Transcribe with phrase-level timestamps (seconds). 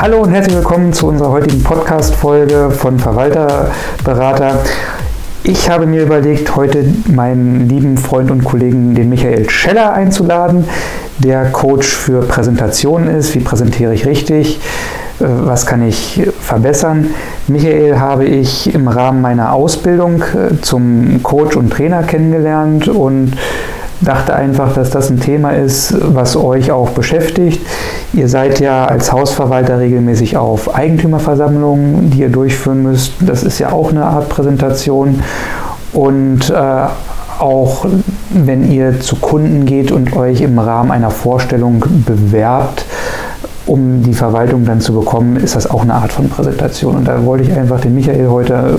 [0.00, 4.60] Hallo und herzlich willkommen zu unserer heutigen Podcast-Folge von Verwalterberater.
[5.42, 10.64] Ich habe mir überlegt, heute meinen lieben Freund und Kollegen, den Michael Scheller, einzuladen,
[11.18, 13.34] der Coach für Präsentationen ist.
[13.34, 14.58] Wie präsentiere ich richtig?
[15.20, 17.08] Äh, was kann ich verbessern?
[17.46, 23.32] Michael habe ich im Rahmen meiner Ausbildung äh, zum Coach und Trainer kennengelernt und
[24.00, 27.60] dachte einfach, dass das ein Thema ist, was euch auch beschäftigt.
[28.12, 33.14] Ihr seid ja als Hausverwalter regelmäßig auf Eigentümerversammlungen, die ihr durchführen müsst.
[33.20, 35.22] Das ist ja auch eine Art Präsentation.
[35.92, 36.86] Und äh,
[37.38, 37.86] auch
[38.30, 42.84] wenn ihr zu Kunden geht und euch im Rahmen einer Vorstellung bewerbt,
[43.66, 46.96] um die Verwaltung dann zu bekommen, ist das auch eine Art von Präsentation.
[46.96, 48.78] Und da wollte ich einfach den Michael heute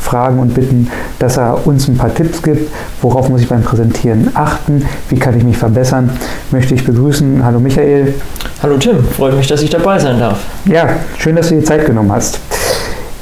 [0.00, 2.70] fragen und bitten, dass er uns ein paar Tipps gibt,
[3.02, 6.10] worauf muss ich beim Präsentieren achten, wie kann ich mich verbessern,
[6.50, 7.44] möchte ich begrüßen.
[7.44, 8.14] Hallo Michael.
[8.62, 10.38] Hallo Tim, freut mich, dass ich dabei sein darf.
[10.66, 12.40] Ja, schön, dass du dir Zeit genommen hast.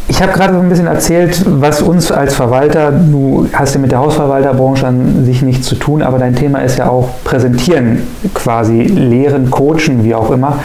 [0.08, 3.90] Ich habe gerade so ein bisschen erzählt, was uns als Verwalter, du hast ja mit
[3.90, 8.02] der Hausverwalterbranche an sich nichts zu tun, aber dein Thema ist ja auch Präsentieren,
[8.32, 10.60] quasi Lehren, Coachen, wie auch immer.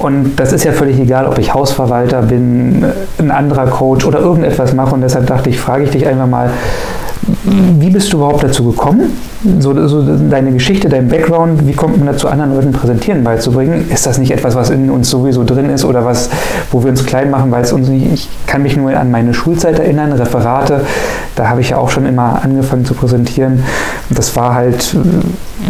[0.00, 2.84] Und das ist ja völlig egal, ob ich Hausverwalter bin,
[3.18, 4.94] ein anderer Coach oder irgendetwas mache.
[4.94, 6.50] Und deshalb dachte ich, frage ich dich einfach mal,
[7.78, 9.12] wie bist du überhaupt dazu gekommen?
[9.58, 13.90] So, so, deine Geschichte, dein Background, wie kommt man dazu, anderen Leuten Präsentieren beizubringen?
[13.90, 16.30] Ist das nicht etwas, was in uns sowieso drin ist oder was,
[16.70, 19.34] wo wir uns klein machen, weil es uns nicht, ich kann mich nur an meine
[19.34, 20.80] Schulzeit erinnern, Referate,
[21.36, 23.62] da habe ich ja auch schon immer angefangen zu präsentieren.
[24.10, 24.96] Das war halt,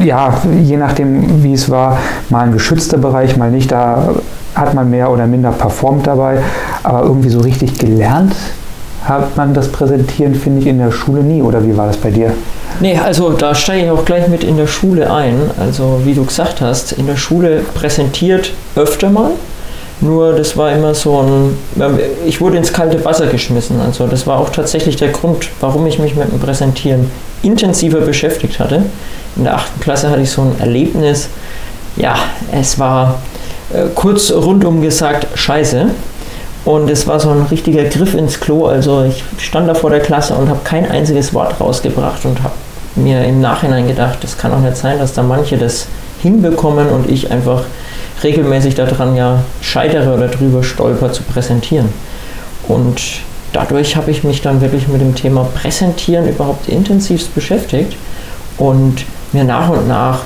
[0.02, 1.98] ja, je nachdem, wie es war,
[2.30, 4.14] mal ein geschützter Bereich, mal nicht, da
[4.54, 6.38] hat man mehr oder minder performt dabei,
[6.82, 8.34] aber irgendwie so richtig gelernt
[9.04, 11.42] hat man das Präsentieren, finde ich, in der Schule nie.
[11.42, 12.32] Oder wie war das bei dir?
[12.80, 15.36] Nee, also da steige ich auch gleich mit in der Schule ein.
[15.58, 19.30] Also wie du gesagt hast, in der Schule präsentiert öfter mal.
[20.00, 21.58] Nur das war immer so ein,
[22.26, 23.80] ich wurde ins kalte Wasser geschmissen.
[23.80, 27.10] Also das war auch tatsächlich der Grund, warum ich mich mit dem Präsentieren
[27.42, 28.84] intensiver beschäftigt hatte.
[29.36, 31.28] In der achten Klasse hatte ich so ein Erlebnis.
[31.96, 32.14] Ja,
[32.52, 33.20] es war
[33.72, 35.86] äh, kurz rundum gesagt scheiße.
[36.64, 38.66] Und es war so ein richtiger Griff ins Klo.
[38.66, 42.54] Also ich stand da vor der Klasse und habe kein einziges Wort rausgebracht und habe
[42.96, 45.86] mir im Nachhinein gedacht, es kann auch nicht sein, dass da manche das
[46.22, 47.62] hinbekommen und ich einfach
[48.22, 51.88] regelmäßig daran ja scheitere oder drüber stolper zu präsentieren.
[52.68, 53.00] Und
[53.52, 57.96] dadurch habe ich mich dann wirklich mit dem Thema Präsentieren überhaupt intensivst beschäftigt
[58.58, 60.20] und mir nach und nach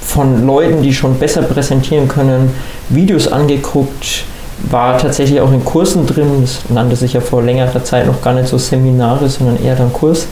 [0.00, 2.54] von Leuten, die schon besser präsentieren können,
[2.88, 4.24] Videos angeguckt,
[4.70, 6.42] war tatsächlich auch in Kursen drin.
[6.42, 9.92] Das nannte sich ja vor längerer Zeit noch gar nicht so Seminare, sondern eher dann
[9.92, 10.26] Kurs.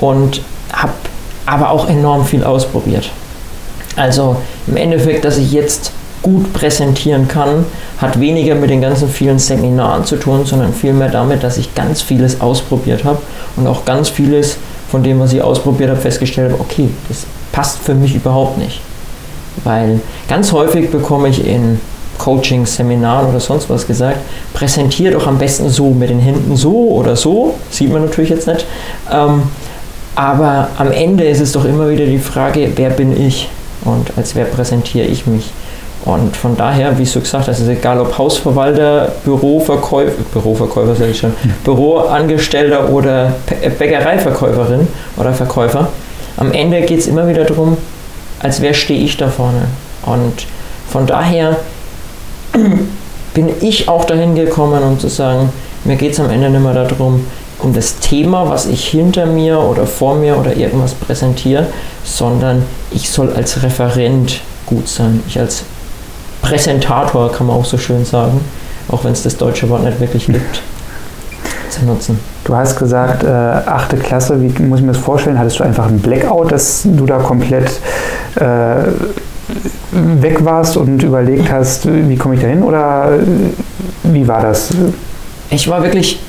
[0.00, 0.42] Und
[0.72, 0.92] habe
[1.46, 3.10] aber auch enorm viel ausprobiert.
[3.96, 4.36] Also
[4.66, 5.92] im Endeffekt, dass ich jetzt
[6.24, 7.66] gut präsentieren kann,
[7.98, 12.02] hat weniger mit den ganzen vielen Seminaren zu tun, sondern vielmehr damit, dass ich ganz
[12.02, 13.18] vieles ausprobiert habe
[13.56, 14.56] und auch ganz vieles
[14.90, 18.80] von dem, was ich ausprobiert habe, festgestellt habe, okay, das passt für mich überhaupt nicht.
[19.62, 21.78] Weil ganz häufig bekomme ich in
[22.18, 24.18] Coaching, Seminaren oder sonst was gesagt,
[24.54, 28.46] präsentiert doch am besten so mit den Händen so oder so, sieht man natürlich jetzt
[28.46, 28.64] nicht.
[29.12, 29.42] Ähm,
[30.14, 33.48] aber am Ende ist es doch immer wieder die Frage, wer bin ich
[33.84, 35.50] und als wer präsentiere ich mich.
[36.04, 41.18] Und von daher, wie du gesagt hast, ist egal ob Hausverwalter, Büroverkäufer, Büroverkäufer sage ich
[41.18, 41.32] schon,
[41.64, 43.32] Büroangestellter oder
[43.78, 45.88] Bäckereiverkäuferin oder Verkäufer,
[46.36, 47.78] am Ende geht es immer wieder darum,
[48.40, 49.62] als wer stehe ich da vorne.
[50.04, 50.46] Und
[50.90, 51.56] von daher
[53.34, 55.50] bin ich auch dahin gekommen, um zu sagen,
[55.84, 57.24] mir geht es am Ende nicht mehr darum,
[57.60, 61.66] um das Thema, was ich hinter mir oder vor mir oder irgendwas präsentiere,
[62.04, 65.22] sondern ich soll als Referent gut sein.
[65.28, 65.64] Ich als
[66.44, 68.38] Präsentator, kann man auch so schön sagen,
[68.88, 70.62] auch wenn es das deutsche Wort nicht wirklich gibt,
[71.70, 72.20] zu nutzen.
[72.44, 75.38] Du hast gesagt, äh, achte Klasse, wie muss ich mir das vorstellen?
[75.38, 77.80] Hattest du einfach einen Blackout, dass du da komplett
[78.36, 78.42] äh,
[79.92, 83.08] weg warst und überlegt hast, wie komme ich da hin oder
[84.02, 84.68] wie war das?
[85.48, 86.20] Ich war wirklich,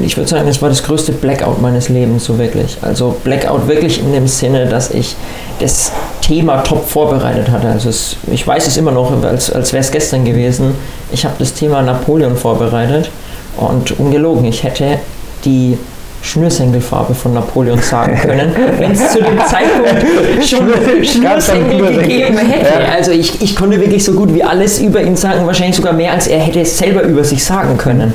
[0.00, 2.78] ich würde sagen, es war das größte Blackout meines Lebens, so wirklich.
[2.80, 5.16] Also Blackout wirklich in dem Sinne, dass ich
[5.60, 5.92] das
[6.22, 7.68] Thema top vorbereitet hatte.
[7.68, 10.74] Also es, ich weiß es immer noch, als, als wäre es gestern gewesen.
[11.12, 13.10] Ich habe das Thema Napoleon vorbereitet
[13.58, 14.98] und ungelogen, ich hätte
[15.44, 15.76] die
[16.22, 20.70] Schnürsenkelfarbe von Napoleon sagen können, wenn es zu dem Zeitpunkt schon
[21.04, 22.88] Schnürsenkel gegeben hätte.
[22.90, 26.12] Also ich, ich konnte wirklich so gut wie alles über ihn sagen, wahrscheinlich sogar mehr,
[26.12, 28.14] als er hätte es selber über sich sagen können.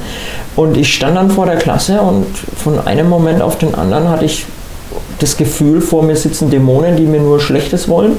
[0.58, 2.26] Und ich stand dann vor der Klasse und
[2.58, 4.46] von einem Moment auf den anderen hatte ich
[5.20, 8.14] das Gefühl, vor mir sitzen Dämonen, die mir nur Schlechtes wollen.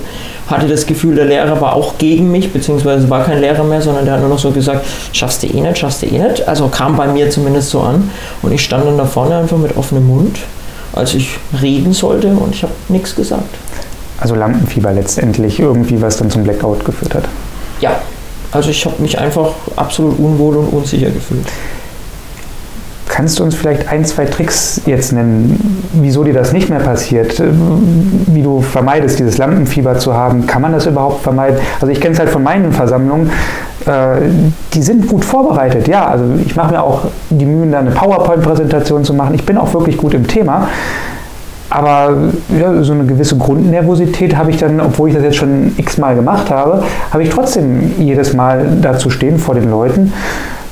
[0.47, 4.05] Hatte das Gefühl, der Lehrer war auch gegen mich, beziehungsweise war kein Lehrer mehr, sondern
[4.05, 6.47] der hat nur noch so gesagt, schaffst du eh nicht, schaffst du eh nicht.
[6.47, 8.09] Also kam bei mir zumindest so an.
[8.41, 10.39] Und ich stand dann da vorne einfach mit offenem Mund,
[10.93, 11.31] als ich
[11.61, 13.53] reden sollte und ich habe nichts gesagt.
[14.21, 17.25] Also Lampenfieber letztendlich irgendwie, was dann zum Blackout geführt hat.
[17.81, 18.01] Ja,
[18.53, 21.47] also ich habe mich einfach absolut unwohl und unsicher gefühlt.
[23.19, 25.59] Kannst du uns vielleicht ein, zwei Tricks jetzt nennen,
[25.93, 27.43] wieso dir das nicht mehr passiert?
[28.29, 30.47] Wie du vermeidest, dieses Lampenfieber zu haben?
[30.47, 31.59] Kann man das überhaupt vermeiden?
[31.81, 33.29] Also ich kenne es halt von meinen Versammlungen,
[33.87, 34.21] äh,
[34.73, 35.89] die sind gut vorbereitet.
[35.89, 39.35] Ja, also ich mache mir auch die Mühen, da eine PowerPoint-Präsentation zu machen.
[39.35, 40.69] Ich bin auch wirklich gut im Thema.
[41.71, 42.15] Aber
[42.57, 46.51] ja, so eine gewisse Grundnervosität habe ich dann, obwohl ich das jetzt schon x-mal gemacht
[46.51, 50.13] habe, habe ich trotzdem jedes Mal dazu stehen vor den Leuten.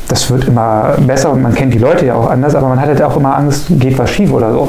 [0.08, 2.88] Das wird immer besser und man kennt die Leute ja auch anders, aber man hat
[2.88, 4.68] halt auch immer Angst, geht was schief oder so.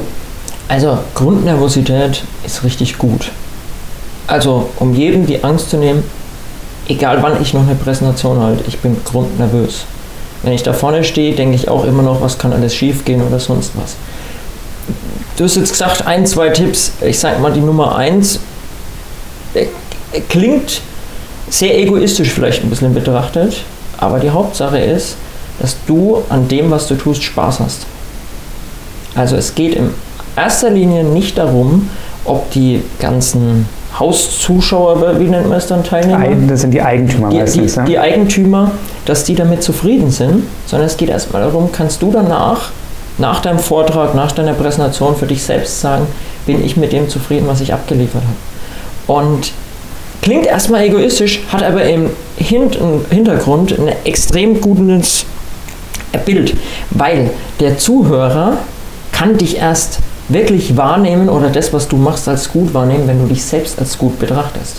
[0.68, 3.32] Also Grundnervosität ist richtig gut.
[4.26, 6.04] Also um jedem die Angst zu nehmen,
[6.88, 9.86] egal wann ich noch eine Präsentation halte, ich bin grundnervös.
[10.44, 13.22] Wenn ich da vorne stehe, denke ich auch immer noch, was kann alles schief gehen
[13.22, 13.96] oder sonst was.
[15.38, 16.94] Du hast jetzt gesagt, ein, zwei Tipps.
[17.02, 18.40] Ich sage mal die Nummer eins.
[19.54, 19.68] Äh,
[20.30, 20.82] klingt
[21.50, 23.62] sehr egoistisch vielleicht ein bisschen betrachtet,
[23.98, 25.16] aber die Hauptsache ist,
[25.60, 27.86] dass du an dem, was du tust, Spaß hast.
[29.16, 29.90] Also es geht in
[30.36, 31.90] erster Linie nicht darum,
[32.26, 33.68] ob die ganzen
[33.98, 36.28] Hauszuschauer, wie nennt man es dann, Teilnehmer?
[36.48, 37.76] Das sind die Eigentümer die, meistens.
[37.76, 38.72] Die, die Eigentümer,
[39.06, 42.70] dass die damit zufrieden sind, sondern es geht erstmal darum, kannst du danach
[43.18, 46.06] nach deinem Vortrag, nach deiner Präsentation für dich selbst sagen,
[46.46, 49.20] bin ich mit dem zufrieden, was ich abgeliefert habe.
[49.20, 49.52] Und
[50.22, 55.26] klingt erstmal egoistisch, hat aber im Hintergrund ein extrem gutes
[56.26, 56.56] Bild,
[56.92, 58.58] weil der Zuhörer
[59.12, 60.00] kann dich erst
[60.30, 63.98] wirklich wahrnehmen oder das, was du machst, als gut wahrnehmen, wenn du dich selbst als
[63.98, 64.78] gut betrachtest.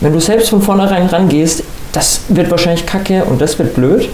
[0.00, 1.62] Wenn du selbst von vornherein rangehst,
[1.92, 4.08] das wird wahrscheinlich kacke und das wird blöd,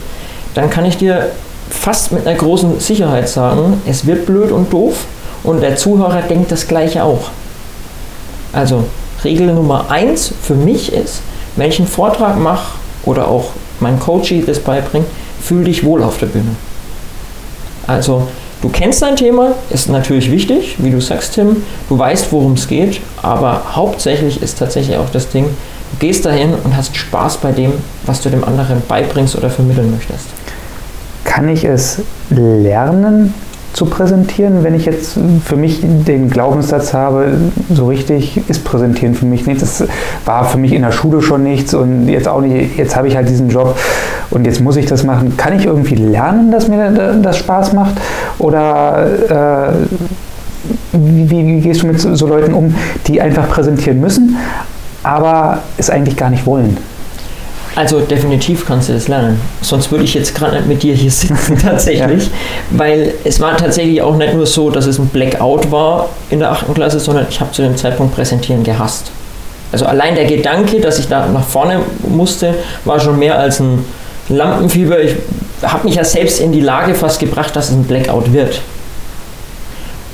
[0.54, 1.30] dann kann ich dir
[1.70, 5.04] fast mit einer großen Sicherheit sagen, es wird blöd und doof
[5.42, 7.30] und der Zuhörer denkt das gleiche auch.
[8.52, 8.84] Also
[9.24, 11.20] Regel Nummer eins für mich ist,
[11.56, 13.50] wenn ich einen Vortrag mache oder auch
[13.80, 15.06] mein Coachie das beibringt,
[15.46, 16.56] fühl dich wohl auf der Bühne.
[17.86, 18.26] Also
[18.62, 22.66] du kennst dein Thema, ist natürlich wichtig, wie du sagst, Tim, du weißt, worum es
[22.66, 27.52] geht, aber hauptsächlich ist tatsächlich auch das Ding, du gehst dahin und hast Spaß bei
[27.52, 27.72] dem,
[28.06, 30.26] was du dem anderen beibringst oder vermitteln möchtest.
[31.24, 32.00] Kann ich es
[32.30, 33.32] lernen
[33.76, 37.26] zu präsentieren, wenn ich jetzt für mich den Glaubenssatz habe,
[37.70, 39.60] so richtig ist Präsentieren für mich nichts.
[39.60, 39.88] Das
[40.24, 43.16] war für mich in der Schule schon nichts und jetzt auch nicht, jetzt habe ich
[43.16, 43.78] halt diesen Job
[44.30, 45.36] und jetzt muss ich das machen.
[45.36, 47.96] Kann ich irgendwie lernen, dass mir das Spaß macht?
[48.38, 49.72] Oder äh,
[50.92, 52.74] wie, wie, gehst du mit so Leuten um,
[53.06, 54.36] die einfach präsentieren müssen,
[55.02, 56.78] aber es eigentlich gar nicht wollen?
[57.76, 59.38] Also definitiv kannst du das lernen.
[59.60, 62.24] Sonst würde ich jetzt gerade nicht mit dir hier sitzen tatsächlich.
[62.24, 62.30] ja.
[62.70, 66.52] Weil es war tatsächlich auch nicht nur so, dass es ein Blackout war in der
[66.52, 66.74] 8.
[66.74, 69.10] Klasse, sondern ich habe zu dem Zeitpunkt Präsentieren gehasst.
[69.72, 72.54] Also allein der Gedanke, dass ich da nach vorne musste,
[72.86, 73.84] war schon mehr als ein
[74.30, 74.98] Lampenfieber.
[75.00, 75.14] Ich
[75.62, 78.62] habe mich ja selbst in die Lage fast gebracht, dass es ein Blackout wird.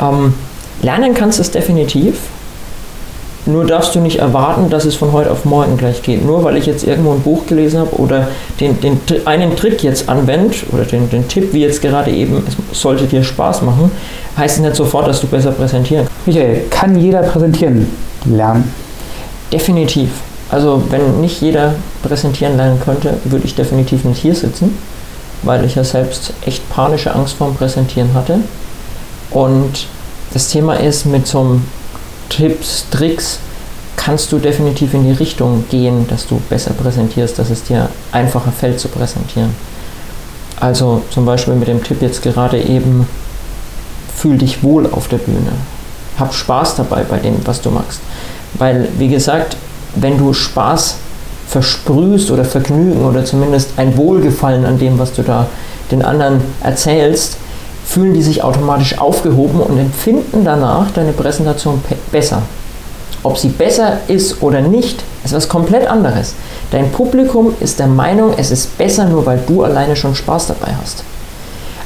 [0.00, 0.35] Ähm,
[0.82, 2.15] lernen kannst du es definitiv.
[3.44, 6.25] Nur darfst du nicht erwarten, dass es von heute auf morgen gleich geht.
[6.25, 8.29] Nur weil ich jetzt irgendwo ein Buch gelesen habe oder
[8.61, 12.81] den, den einen Trick jetzt anwende oder den, den Tipp, wie jetzt gerade eben, es
[12.81, 13.91] sollte dir Spaß machen,
[14.37, 16.27] heißt es nicht sofort, dass du besser präsentieren kannst.
[16.27, 17.89] Michael, kann jeder präsentieren
[18.27, 18.72] lernen?
[19.53, 20.11] Definitiv.
[20.49, 24.79] Also wenn nicht jeder präsentieren lernen könnte, würde ich definitiv nicht hier sitzen,
[25.43, 28.39] weil ich ja selbst echt panische Angst vorm Präsentieren hatte.
[29.31, 29.89] Und
[30.32, 31.65] das Thema ist mit so einem
[32.36, 33.39] Tipps, Tricks
[33.96, 38.51] kannst du definitiv in die Richtung gehen, dass du besser präsentierst, dass es dir einfacher
[38.51, 39.55] fällt zu präsentieren.
[40.58, 43.06] Also zum Beispiel mit dem Tipp jetzt gerade eben,
[44.17, 45.53] fühl dich wohl auf der Bühne.
[46.19, 48.01] Hab Spaß dabei bei dem, was du machst.
[48.55, 49.56] Weil, wie gesagt,
[49.94, 50.96] wenn du Spaß
[51.48, 55.48] versprühst oder Vergnügen oder zumindest ein Wohlgefallen an dem, was du da
[55.91, 57.36] den anderen erzählst,
[57.93, 62.43] fühlen die sich automatisch aufgehoben und empfinden danach deine Präsentation besser.
[63.22, 66.34] Ob sie besser ist oder nicht, ist was komplett anderes.
[66.70, 70.72] Dein Publikum ist der Meinung, es ist besser, nur weil du alleine schon Spaß dabei
[70.81, 71.05] hast.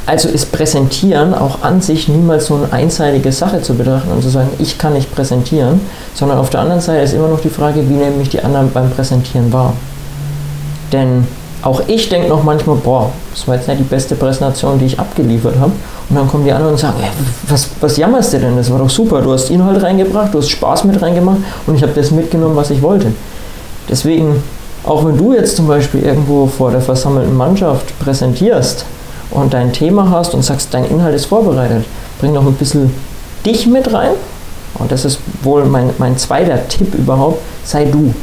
[0.07, 4.29] Also ist Präsentieren auch an sich niemals so eine einseitige Sache zu betrachten und zu
[4.29, 5.81] sagen, ich kann nicht präsentieren,
[6.15, 8.71] sondern auf der anderen Seite ist immer noch die Frage, wie nehmen mich die anderen
[8.71, 9.73] beim Präsentieren wahr.
[10.93, 11.27] Denn
[11.63, 15.01] auch ich denke noch manchmal, boah, das war jetzt nicht die beste Präsentation, die ich
[15.01, 15.73] abgeliefert habe.
[16.09, 17.09] Und dann kommen die anderen und sagen, ey,
[17.49, 18.57] was, was jammerst du denn?
[18.57, 19.23] Das war doch super.
[19.23, 22.71] Du hast Inhalt reingebracht, du hast Spaß mit reingemacht und ich habe das mitgenommen, was
[22.71, 23.13] ich wollte.
[23.89, 24.43] Deswegen,
[24.85, 28.85] auch wenn du jetzt zum Beispiel irgendwo vor der versammelten Mannschaft präsentierst
[29.33, 31.85] und dein Thema hast und sagst, dein Inhalt ist vorbereitet,
[32.21, 32.93] bring noch ein bisschen
[33.45, 34.13] dich mit rein.
[34.79, 38.15] Und das ist wohl mein, mein zweiter Tipp überhaupt, sei du.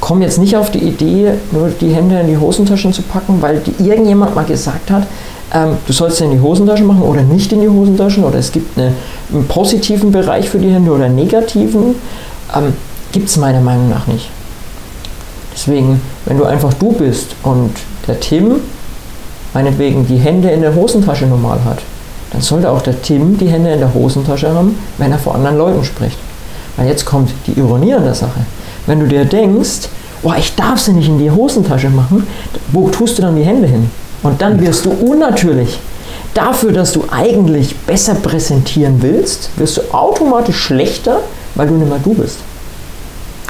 [0.00, 3.60] Komm jetzt nicht auf die Idee, nur die Hände in die Hosentaschen zu packen, weil
[3.78, 5.06] irgendjemand mal gesagt hat,
[5.54, 8.76] ähm, du sollst in die Hosentasche machen oder nicht in die Hosentaschen oder es gibt
[8.76, 8.92] eine,
[9.32, 11.94] einen positiven Bereich für die Hände oder einen negativen.
[12.54, 12.74] Ähm,
[13.12, 14.28] gibt es meiner Meinung nach nicht.
[15.54, 17.70] Deswegen, wenn du einfach du bist und
[18.08, 18.56] der Tim
[19.52, 21.78] meinetwegen die Hände in der Hosentasche normal hat,
[22.32, 25.56] dann sollte auch der Tim die Hände in der Hosentasche haben, wenn er vor anderen
[25.56, 26.18] Leuten spricht.
[26.76, 28.40] Weil jetzt kommt die Ironie an der Sache.
[28.86, 29.88] Wenn du dir denkst,
[30.24, 32.26] oh, ich darf sie nicht in die Hosentasche machen,
[32.72, 33.88] wo tust du dann die Hände hin?
[34.24, 35.78] Und dann wirst du unnatürlich.
[36.32, 41.20] Dafür, dass du eigentlich besser präsentieren willst, wirst du automatisch schlechter,
[41.54, 42.38] weil du nicht mehr du bist.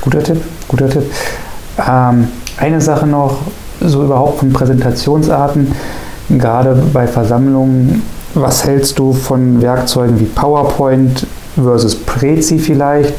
[0.02, 1.04] Guter Tipp, guter Tipp.
[1.78, 2.28] Ähm,
[2.58, 3.38] eine Sache noch,
[3.80, 5.72] so überhaupt von Präsentationsarten,
[6.30, 8.02] gerade bei Versammlungen,
[8.34, 13.14] was hältst du von Werkzeugen wie PowerPoint versus Prezi vielleicht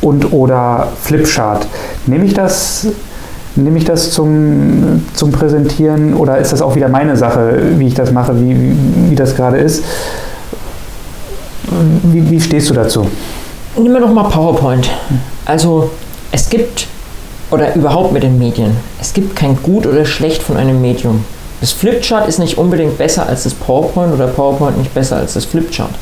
[0.00, 1.66] und oder Flipchart?
[2.06, 2.88] Nehme ich das
[3.56, 7.94] Nehme ich das zum, zum Präsentieren oder ist das auch wieder meine Sache, wie ich
[7.94, 8.74] das mache, wie,
[9.10, 9.84] wie, das gerade ist?
[12.02, 13.06] Wie, wie stehst du dazu?
[13.76, 14.90] Nehmen wir doch mal PowerPoint.
[15.44, 15.90] Also
[16.32, 16.88] es gibt,
[17.52, 21.24] oder überhaupt mit den Medien, es gibt kein Gut oder Schlecht von einem Medium.
[21.60, 25.44] Das Flipchart ist nicht unbedingt besser als das PowerPoint oder PowerPoint nicht besser als das
[25.44, 25.94] Flipchart.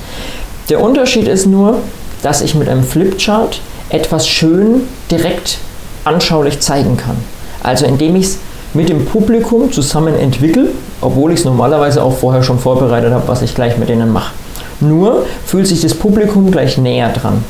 [0.71, 1.79] Der Unterschied ist nur,
[2.23, 5.59] dass ich mit einem Flipchart etwas schön direkt
[6.05, 7.17] anschaulich zeigen kann.
[7.63, 8.39] Also indem ich es
[8.75, 10.69] mit dem Publikum zusammen entwickle,
[11.01, 14.33] obwohl ich es normalerweise auch vorher schon vorbereitet habe, was ich gleich mit denen mache.
[14.81, 17.45] Nur fühlt sich das Publikum gleich näher dran.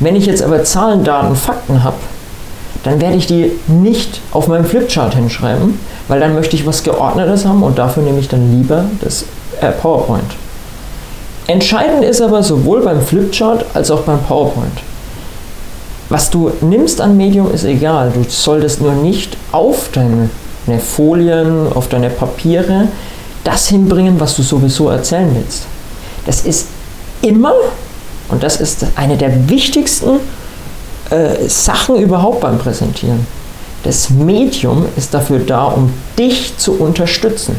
[0.00, 1.96] Wenn ich jetzt aber Zahlen, Daten, Fakten habe,
[2.84, 7.44] dann werde ich die nicht auf meinem Flipchart hinschreiben, weil dann möchte ich was Geordnetes
[7.44, 9.24] haben und dafür nehme ich dann lieber das
[9.60, 10.30] äh, PowerPoint.
[11.46, 14.78] Entscheidend ist aber sowohl beim Flipchart als auch beim PowerPoint.
[16.08, 18.12] Was du nimmst an Medium ist egal.
[18.14, 20.28] Du solltest nur nicht auf deine
[20.80, 22.88] Folien, auf deine Papiere
[23.44, 25.64] das hinbringen, was du sowieso erzählen willst.
[26.26, 26.66] Das ist
[27.22, 27.54] immer,
[28.28, 30.20] und das ist eine der wichtigsten
[31.10, 33.26] äh, Sachen überhaupt beim Präsentieren.
[33.84, 37.56] Das Medium ist dafür da, um dich zu unterstützen.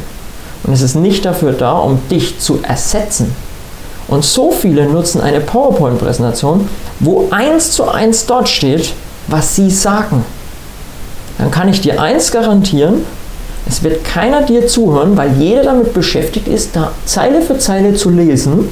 [0.63, 3.33] Und es ist nicht dafür da, um dich zu ersetzen.
[4.09, 6.67] Und so viele nutzen eine PowerPoint-Präsentation,
[6.99, 8.93] wo eins zu eins dort steht,
[9.27, 10.25] was sie sagen.
[11.37, 13.05] Dann kann ich dir eins garantieren,
[13.67, 18.09] es wird keiner dir zuhören, weil jeder damit beschäftigt ist, da Zeile für Zeile zu
[18.09, 18.67] lesen.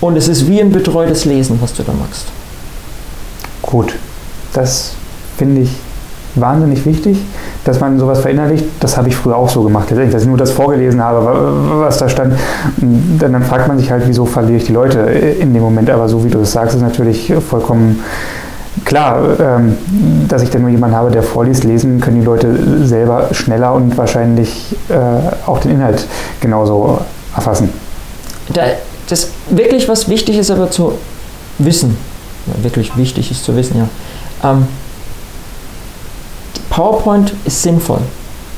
[0.00, 2.24] Und es ist wie ein betreutes Lesen, was du da machst.
[3.60, 3.92] Gut,
[4.54, 4.92] das
[5.36, 5.70] finde ich
[6.34, 7.18] wahnsinnig wichtig,
[7.64, 8.64] dass man sowas verinnerlicht.
[8.80, 12.08] Das habe ich früher auch so gemacht, dass ich nur das vorgelesen habe, was da
[12.08, 12.34] stand.
[12.78, 15.90] Dann, dann fragt man sich halt, wieso verliere ich die Leute in dem Moment.
[15.90, 18.00] Aber so wie du es sagst, ist natürlich vollkommen
[18.84, 19.76] klar, ähm,
[20.28, 21.64] dass ich dann nur jemanden habe, der vorliest.
[21.64, 24.94] Lesen können die Leute selber schneller und wahrscheinlich äh,
[25.46, 26.06] auch den Inhalt
[26.40, 27.00] genauso
[27.34, 27.68] erfassen.
[28.52, 28.62] Da,
[29.08, 30.94] das wirklich was wichtig ist aber zu
[31.58, 31.96] wissen,
[32.62, 34.58] wirklich wichtig ist zu wissen, ja.
[36.72, 38.00] PowerPoint ist sinnvoll.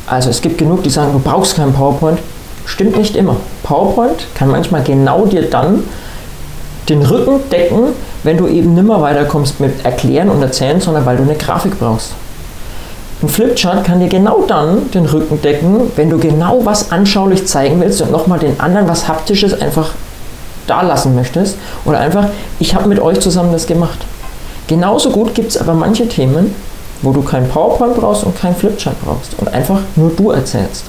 [0.07, 2.21] Also es gibt genug, die sagen, du brauchst keinen PowerPoint.
[2.65, 3.35] Stimmt nicht immer.
[3.65, 5.83] PowerPoint kann manchmal genau dir dann
[6.89, 7.89] den Rücken decken,
[8.23, 12.13] wenn du eben nimmer weiterkommst mit Erklären und Erzählen, sondern weil du eine Grafik brauchst.
[13.21, 17.81] Ein Flipchart kann dir genau dann den Rücken decken, wenn du genau was anschaulich zeigen
[17.81, 19.91] willst und nochmal den anderen was Haptisches einfach
[20.69, 21.57] da lassen möchtest.
[21.85, 22.29] Oder einfach,
[22.61, 23.99] ich habe mit euch zusammen das gemacht.
[24.69, 26.55] Genauso gut gibt es aber manche Themen,
[27.05, 30.85] wo du kein PowerPoint brauchst und kein Flipchart brauchst und einfach nur du erzählst.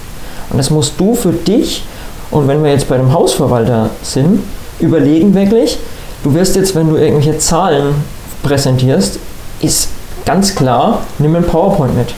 [0.49, 1.83] Und das musst du für dich,
[2.31, 4.41] und wenn wir jetzt bei einem Hausverwalter sind,
[4.79, 5.77] überlegen wirklich,
[6.23, 7.95] du wirst jetzt, wenn du irgendwelche Zahlen
[8.43, 9.19] präsentierst,
[9.61, 9.89] ist
[10.25, 12.13] ganz klar, nimm ein PowerPoint mit.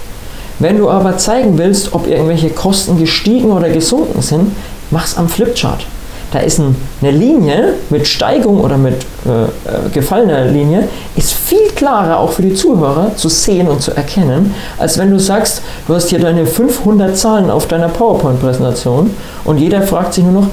[0.60, 4.56] Wenn du aber zeigen willst, ob irgendwelche Kosten gestiegen oder gesunken sind,
[4.92, 5.86] mach's am Flipchart.
[6.31, 11.69] Da ist ein, eine Linie mit Steigung oder mit äh, äh, gefallener Linie, ist viel
[11.75, 15.96] klarer auch für die Zuhörer zu sehen und zu erkennen, als wenn du sagst, du
[15.96, 19.12] hast hier deine 500 Zahlen auf deiner PowerPoint-Präsentation
[19.46, 20.48] und jeder fragt sich nur noch,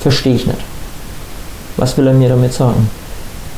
[0.00, 0.58] verstehe ich nicht.
[1.76, 2.90] Was will er mir damit sagen?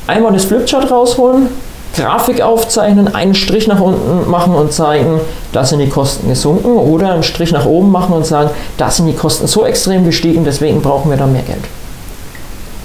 [0.06, 1.48] Einmal das Flipchart rausholen,
[1.96, 5.20] Grafik aufzeichnen, einen Strich nach unten machen und zeigen,
[5.52, 9.06] da sind die Kosten gesunken oder einen Strich nach oben machen und sagen, da sind
[9.06, 11.64] die Kosten so extrem gestiegen, deswegen brauchen wir da mehr Geld.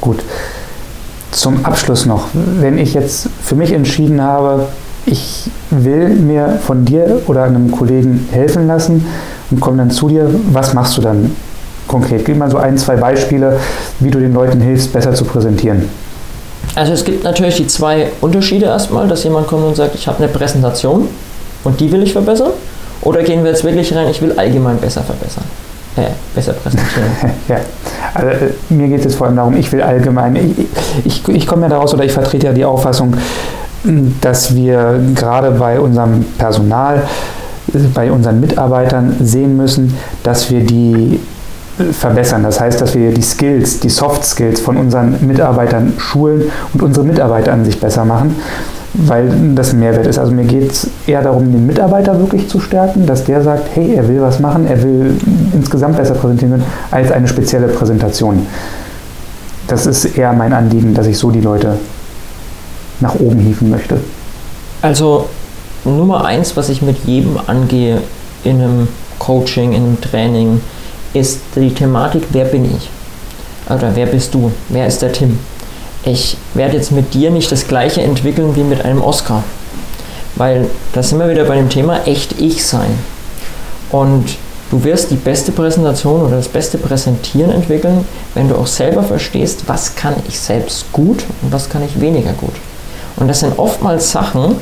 [0.02, 0.20] Gut.
[1.32, 4.68] Zum Abschluss noch, wenn ich jetzt für mich entschieden habe,
[5.06, 9.06] ich will mir von dir oder einem Kollegen helfen lassen
[9.52, 11.36] und komme dann zu dir, was machst du dann
[11.88, 12.26] konkret?
[12.26, 13.60] Gib mal so ein, zwei Beispiele,
[14.00, 15.90] wie du den Leuten hilfst, besser zu präsentieren.
[16.76, 20.18] Also es gibt natürlich die zwei Unterschiede erstmal, dass jemand kommt und sagt, ich habe
[20.20, 21.08] eine Präsentation
[21.64, 22.52] und die will ich verbessern.
[23.02, 25.44] Oder gehen wir jetzt wirklich rein, ich will allgemein besser verbessern.
[25.96, 27.10] Äh, besser präsentieren.
[27.48, 27.58] ja,
[28.14, 30.68] also äh, mir geht es vor allem darum, ich will allgemein, ich,
[31.06, 33.16] ich, ich komme ja daraus oder ich vertrete ja die Auffassung,
[34.20, 37.04] dass wir gerade bei unserem Personal,
[37.94, 41.20] bei unseren Mitarbeitern sehen müssen, dass wir die
[41.92, 42.44] verbessern.
[42.44, 47.06] Das heißt, dass wir die Skills, die Soft Skills von unseren Mitarbeitern schulen und unsere
[47.06, 48.36] Mitarbeiter an sich besser machen,
[48.94, 50.18] weil das ein Mehrwert ist.
[50.18, 53.96] Also mir geht es eher darum, den Mitarbeiter wirklich zu stärken, dass der sagt, hey,
[53.96, 55.18] er will was machen, er will
[55.54, 58.46] insgesamt besser präsentieren als eine spezielle Präsentation.
[59.68, 61.78] Das ist eher mein Anliegen, dass ich so die Leute
[63.02, 63.98] nach oben hieven möchte.
[64.82, 65.28] Also
[65.84, 68.02] Nummer eins, was ich mit jedem angehe
[68.44, 68.88] in einem
[69.20, 70.62] Coaching, in einem Training,
[71.16, 72.90] ist die Thematik, wer bin ich?
[73.74, 74.52] Oder wer bist du?
[74.70, 75.40] Wer ist der Tim?
[76.04, 79.44] Ich werde jetzt mit dir nicht das gleiche entwickeln wie mit einem Oscar.
[80.36, 83.00] Weil da sind wir wieder bei dem Thema echt ich sein.
[83.90, 84.36] Und
[84.70, 89.64] du wirst die beste Präsentation oder das beste Präsentieren entwickeln, wenn du auch selber verstehst,
[89.68, 92.54] was kann ich selbst gut und was kann ich weniger gut.
[93.16, 94.58] Und das sind oftmals Sachen,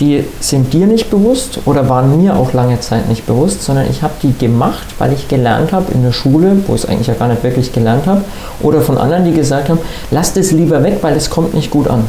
[0.00, 4.02] die sind dir nicht bewusst oder waren mir auch lange Zeit nicht bewusst, sondern ich
[4.02, 7.14] habe die gemacht, weil ich gelernt habe in der Schule, wo ich es eigentlich ja
[7.14, 8.22] gar nicht wirklich gelernt habe,
[8.60, 9.78] oder von anderen, die gesagt haben,
[10.10, 12.04] lass das lieber weg, weil es kommt nicht gut an.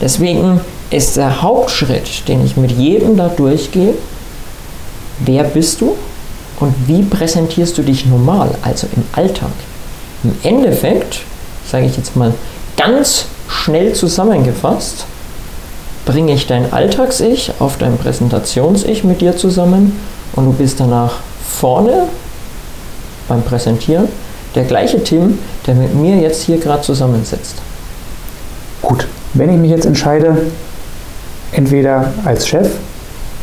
[0.00, 0.60] Deswegen
[0.90, 3.94] ist der Hauptschritt, den ich mit jedem da durchgehe,
[5.24, 5.96] wer bist du
[6.60, 9.50] und wie präsentierst du dich normal, also im Alltag.
[10.22, 11.22] Im Endeffekt,
[11.70, 12.32] sage ich jetzt mal
[12.76, 15.06] ganz schnell zusammengefasst,
[16.06, 19.92] bringe ich dein Alltags-Ich auf dein Präsentations-Ich mit dir zusammen
[20.34, 21.16] und du bist danach
[21.46, 22.04] vorne
[23.28, 24.08] beim Präsentieren
[24.54, 27.56] der gleiche Tim, der mit mir jetzt hier gerade zusammensitzt.
[28.80, 30.38] Gut, wenn ich mich jetzt entscheide,
[31.52, 32.70] entweder als Chef,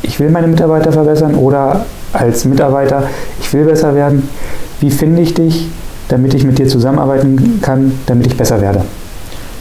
[0.02, 3.04] ich will meine Mitarbeiter verbessern oder als Mitarbeiter,
[3.40, 4.28] ich will besser werden,
[4.80, 5.68] wie finde ich dich,
[6.08, 8.82] damit ich mit dir zusammenarbeiten kann, damit ich besser werde?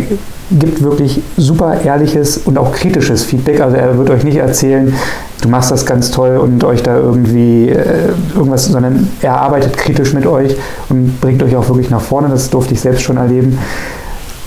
[0.51, 3.61] gibt wirklich super ehrliches und auch kritisches Feedback.
[3.61, 4.95] Also er wird euch nicht erzählen,
[5.43, 10.15] du machst das ganz toll und euch da irgendwie äh, irgendwas, sondern er arbeitet kritisch
[10.15, 10.57] mit euch
[10.89, 12.29] und bringt euch auch wirklich nach vorne.
[12.29, 13.59] Das durfte ich selbst schon erleben.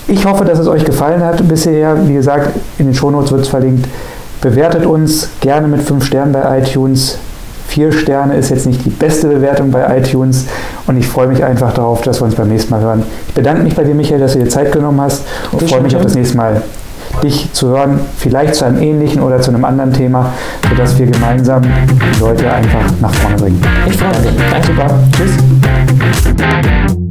[0.08, 1.96] Ich hoffe, dass es euch gefallen hat bisher.
[2.08, 3.86] Wie gesagt, in den Shownotes wird es verlinkt.
[4.40, 7.18] Bewertet uns gerne mit 5 Sternen bei iTunes.
[7.72, 10.44] Vier Sterne ist jetzt nicht die beste Bewertung bei iTunes
[10.86, 13.02] und ich freue mich einfach darauf, dass wir uns beim nächsten Mal hören.
[13.28, 15.96] Ich bedanke mich bei dir, Michael, dass du dir Zeit genommen hast und freue mich
[15.96, 16.60] auf das nächste Mal,
[17.22, 20.34] dich zu hören, vielleicht zu einem ähnlichen oder zu einem anderen Thema,
[20.68, 23.62] sodass wir gemeinsam die Leute einfach nach vorne bringen.
[23.88, 24.32] Ich freue mich.
[24.50, 24.98] Danke, super.
[25.16, 27.01] Tschüss.